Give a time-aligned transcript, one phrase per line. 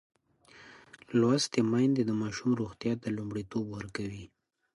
[1.19, 4.25] لوستې میندې د ماشوم روغتیا ته لومړیتوب ورکوي.